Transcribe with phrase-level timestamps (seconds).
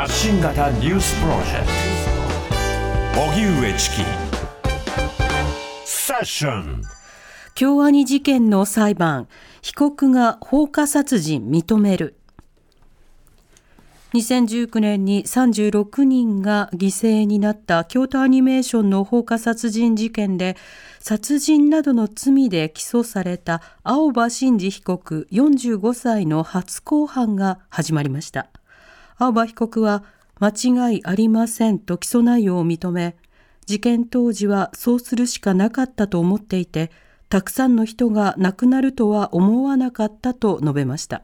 [0.00, 1.66] 発信型ニュースプロジェク
[3.14, 3.20] ト。
[3.20, 3.96] 荻上チキ。
[5.84, 6.82] セッション。
[7.54, 9.28] 京アニ事件の裁判
[9.60, 12.16] 被告が放火殺人認める。
[14.14, 20.56] 2019年に36人が犠牲になった京都アニメーションの放火殺人事件で
[21.00, 28.48] 殺人などの罪で起訴された青葉真司被告45歳の初公判が始まりました。
[29.20, 30.02] 青葉被告は
[30.40, 33.16] 間違いありませんと起訴内容を認め
[33.66, 36.90] 事件当時はそうするしかなかったと思っていて
[37.28, 41.22] たくさんの人が亡くなるとは思わなかったと述べました。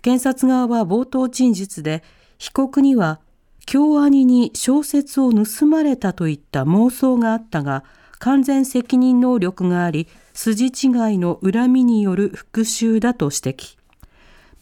[0.00, 2.02] 検察側は冒頭陳述で
[2.38, 3.20] 被告には
[3.66, 7.84] 京アニに小説を盗まれたといった妄想があったが
[8.18, 10.72] 完全責任能力があり筋違い
[11.18, 13.76] の恨みによる復讐だと指摘。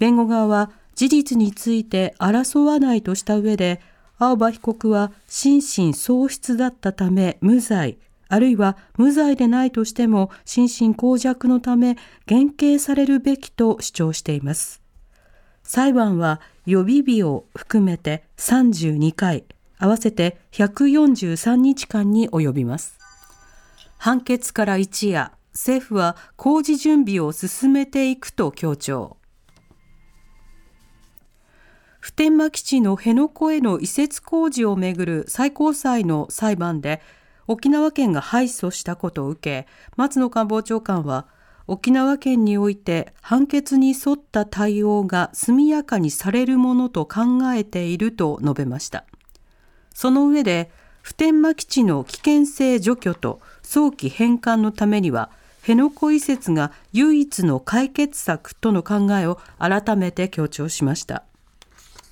[0.01, 3.80] 弁護側は事実について争わないとした上で
[4.19, 7.97] 青葉被告は心神喪失だったため無罪
[8.29, 14.83] あるいは無罪でないとしても心神耗弱のため減刑されるべきと主張しています
[15.63, 19.45] 裁判は予備日を含めて32回、
[19.79, 22.99] 合わせて143日間に及びます。
[23.99, 29.20] 判決から一夜、政府は工事準備を進めていくと強調。
[32.01, 37.01] 普天間基地の辺野古への移設工事をめぐる最高裁の裁判で
[37.46, 41.26] 沖縄県が敗訴したことを受け松野官房長官は
[41.66, 49.04] 沖縄県において判決に沿った対応が速やかにされるものと考えていると述べました。
[49.95, 61.23] その上で、普天間基地の危険性除去と早期返還のためには、辺野古移設が唯一の解決策との考えを改めて強調しました。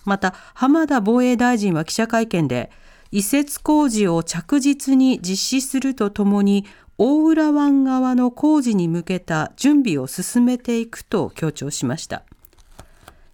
[0.09, 2.71] また、浜田防衛大臣は記者会見で、
[3.11, 6.67] 移設工事を着実に実施するとともに
[6.99, 12.25] 大浦湾側の工事に向けた準備を進めていくと強調しました。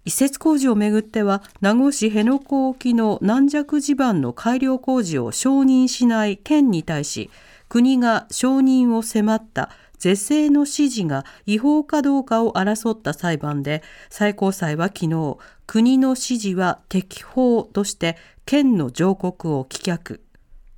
[0.04, 7.30] 移設工事をめぐっては名護市辺野古沖の軟弱地盤の改良工事を承認しない県に対し
[7.70, 18.16] 国が承認を迫った是正の指示が違法かどうかを争った裁判で最高裁は昨日国の指示は適法として
[18.46, 20.20] 県の上告を棄却。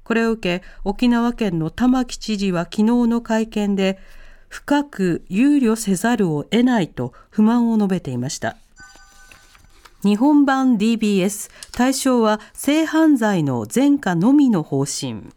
[0.05, 3.99] これを受け沖縄県の玉城知事は昨日の会見で
[4.49, 8.57] 深く憂慮せざるを得ないと不満を述べていました。
[10.05, 15.33] 日本版 DBS 対象は性犯罪の前科のみの方針。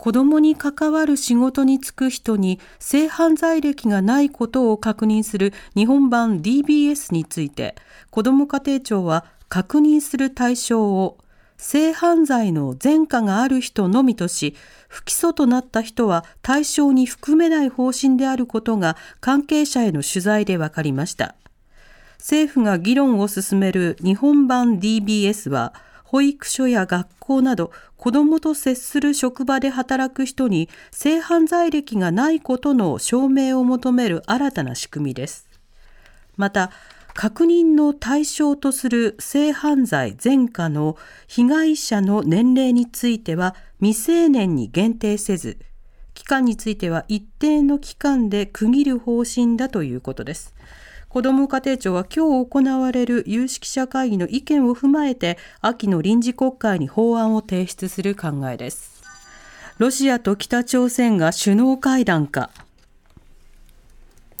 [0.00, 7.74] 子供に関わる仕事に就く人に性犯罪歴がないことを確認する日本版 DBS について
[8.08, 11.18] 子ども家庭庁は確認する対象を
[11.58, 14.56] 性犯罪の前科がある人のみとし、
[14.88, 21.34] 不起訴となった人は対象に含めない方針であることが関係者への取材で分かりました。
[22.16, 25.74] 政府が議論を進める日本版 DBS は、
[26.10, 35.48] 保育所や学校など子どもと接する職場で働く人に性犯罪歴がないことの証明を求める新たな仕組みです。
[36.36, 36.72] また、
[37.14, 40.96] 確認の対象とする性犯罪前科の
[41.28, 45.58] 被害者の年齢については未成年に限定せず、
[46.14, 50.56] 期間については一定の期間で区切る方針だということです。
[51.10, 59.02] 子ども家庭庁は今日行われる有識者会議の意見を踏まえて秋の臨時国会に法案を提出する考えです。
[59.78, 62.50] ロシアと北朝鮮が首脳会談か。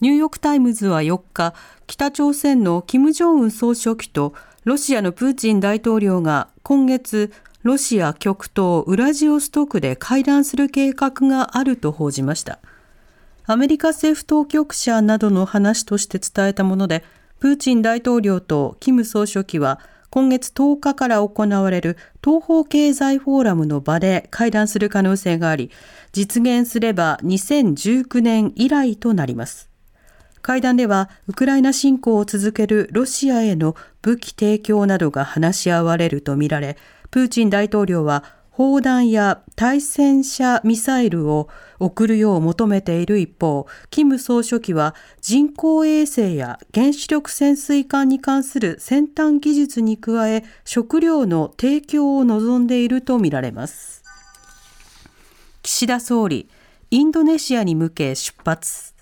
[0.00, 1.54] ニューヨーク・タイムズは4日、
[1.88, 4.32] 北朝鮮の金正恩総書記と
[4.62, 7.32] ロシアのプーチン大統領が今月、
[7.64, 12.60] ロシア極東ウラジオストクで会談する計画があると報じました。
[13.46, 17.04] アメリカ政府当局者などの話として伝えたもので、
[17.38, 19.80] プーチン大統領とキム総書記は
[20.10, 25.70] 今月10日から行われる東方経済フォーラムの場で会談する可能性があり、
[26.12, 29.70] 実現すれば2019年以来となります。
[30.42, 36.76] 会談ではウクライナ侵攻を続けるロシアへの武器提供などが話し合われるとみられ、
[37.10, 38.24] プーチン大統領は
[38.60, 41.48] 砲弾や対戦車ミサイルを
[41.78, 54.04] 送るよう求めている一方、キム総書記は人工衛星や原子力潜水艦に関する先端技術に加え食料の提供を望んでいるとみられます。
[55.62, 56.50] 岸田総理、
[56.90, 58.92] インドネシアに向け出発。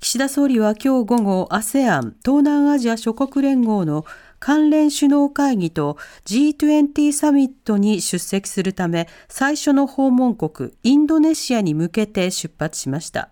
[0.00, 4.04] 岸田総理は今日午後 ASEAN 東南アジア諸国連合の
[4.40, 13.30] 関連首脳会議と G20 サミットに出席するため最初の訪問国インドネシアに向けて出発しました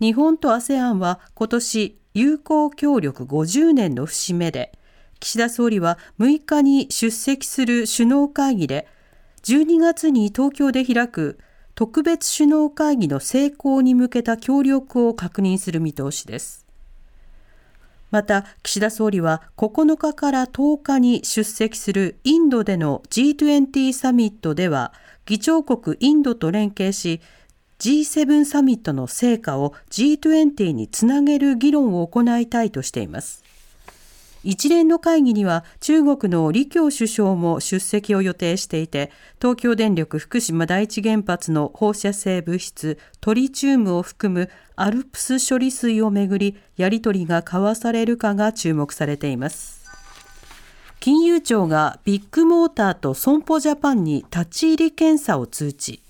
[0.00, 4.72] 日本と ASEAN は今年友好協力50年の節目で
[5.20, 8.88] 岸田総理は6日に出席する首脳会議で
[9.42, 11.38] 12月に東京で開く
[11.74, 16.66] 特別首脳会議の成功に向けた協力を確認する見通しです。
[18.10, 24.92] また、岸田総理は9日から10日に出席するインドでの G20 サミットでは、
[25.26, 27.20] 議長国インドと連携し、
[27.78, 33.42] G7 サミットの成果を G20 につなげる議論を行いたいとしています。
[34.42, 49.80] 一連の会議には中国の李強首相も出席を予定していて、東京電力福島第一原発の放射性物質トリチウムを含むアルプス処理水をめぐり、やり取りが交わされるかが注目されています。
[51.00, 56.02] 金融庁がビッグモーターと損保ジャパンに立ち入り検査を通知。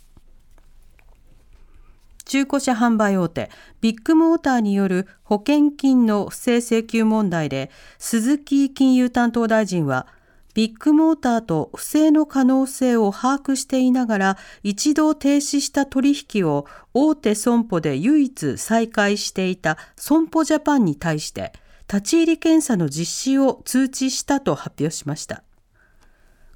[2.30, 3.50] 中古車販売大手
[3.80, 10.06] ビッグモーターによる保険金の不正請求問題で鈴木金融担当大臣は
[10.54, 21.52] ビッグモーターと不正の可能性を把握していながら一度停止した取引を大手損保で唯一再開していた損保ジャパンに対して
[21.88, 25.42] 立ち入り検査の実施を通知したと発表しました。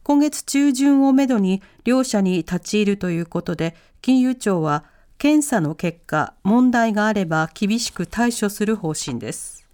[0.05, 4.85] 今月中旬をめどに両社に立ち入るということで金融庁は
[5.25, 9.67] 検査の結果、問題があれば厳しく対処する方針です。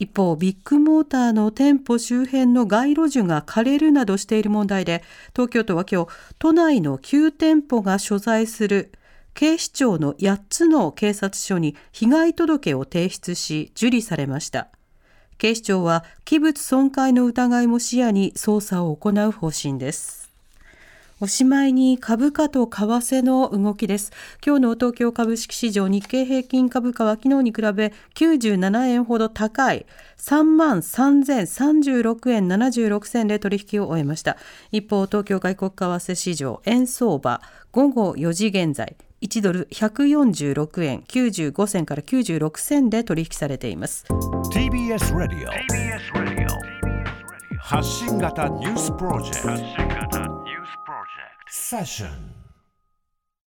[0.00, 6.10] 一方、ビッグモーターの店舗周辺の街路樹が枯れるなどしている問題で、東京都は今日、
[6.40, 8.90] 都内の9店舗が所在する
[9.32, 14.70] 警視庁の8つの警察署に被害届を提出し、受理されました。
[15.38, 20.17] 警視庁は器物損壊の疑いも視野に捜査を行う方針です。
[21.20, 24.12] おしまいに株価と為替の動きです。
[24.46, 29.84] 今日の東京株式市場日経平均株価は昨日に比べ97円ほど高い
[30.16, 34.36] 3万3036円76銭で取引を終えました。
[34.70, 37.40] 一方、東京外国為替市場円相場
[37.72, 44.04] 午後4時現在1ドル146円95銭から96銭で取引されています。
[44.52, 45.50] TBS ラディオ
[47.58, 49.97] 発信型ニュースプロジェクト
[51.68, 52.37] Fashion.